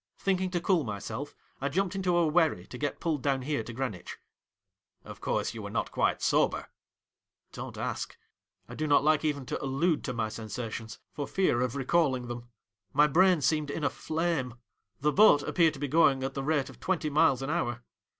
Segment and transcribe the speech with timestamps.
[0.17, 3.71] Thinking to cool myself, I jumped into a wherry to get pulled down here to
[3.71, 4.17] Greenwich.''
[5.05, 6.69] Of course you were not quite sober.''
[7.53, 8.17] Don't ask!
[8.67, 12.49] I do not like even to allude to my sensations, for fear of recalling them.
[12.93, 14.55] My brain seemed in a flame.
[15.01, 17.83] The boat ap peared to be going at the rate of twenty miles an hour.